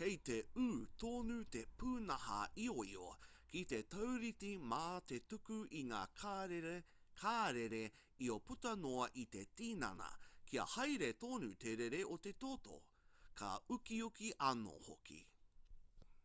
kei 0.00 0.16
te 0.26 0.34
ū 0.64 0.64
tonu 1.02 1.38
te 1.54 1.62
pūnaha 1.82 2.36
ioio 2.64 3.06
ki 3.54 3.62
te 3.72 3.78
taurite 3.94 4.50
mā 4.74 4.82
te 5.12 5.16
tuku 5.32 5.56
i 5.78 5.80
ngā 5.88 6.02
karere 7.22 7.82
io 8.28 8.36
puta 8.50 8.74
noa 8.84 9.08
i 9.22 9.24
te 9.36 9.42
tinana 9.62 10.10
kia 10.52 10.66
haere 10.76 11.08
tonu 11.24 11.48
te 11.66 11.74
rere 11.82 12.04
o 12.14 12.20
te 12.28 12.34
toto 12.46 12.78
ka 13.42 13.50
ukiuki 13.78 14.30
anō 14.54 14.76
hoki 14.90 15.22